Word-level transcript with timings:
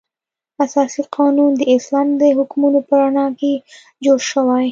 اساسي 0.65 1.01
قانون 1.15 1.49
د 1.57 1.61
اسلام 1.75 2.07
د 2.21 2.23
حکمونو 2.37 2.79
په 2.87 2.93
رڼا 3.01 3.27
کې 3.39 3.53
جوړ 4.05 4.19
شوی. 4.31 4.59